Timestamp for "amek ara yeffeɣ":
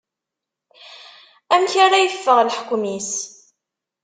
1.53-2.37